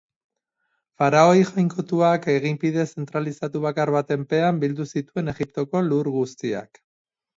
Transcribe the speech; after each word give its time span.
Faraoi 1.01 1.43
jainkotuak 1.49 2.25
aginpide 2.35 2.85
zentralizatu 2.99 3.61
bakar 3.69 3.91
baten 3.99 4.27
pean 4.33 4.63
bildu 4.65 4.89
zituen 4.95 5.33
Egiptoko 5.35 5.85
lur 5.91 6.11
guztiak. 6.17 6.83